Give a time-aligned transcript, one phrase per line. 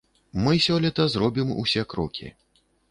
[0.45, 2.37] Мы сёлета зробім усе крокі.